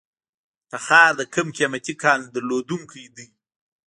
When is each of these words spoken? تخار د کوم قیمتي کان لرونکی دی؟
تخار 0.71 1.11
د 1.19 1.21
کوم 1.33 1.47
قیمتي 1.57 1.93
کان 2.01 2.19
لرونکی 2.33 3.05
دی؟ 3.15 3.25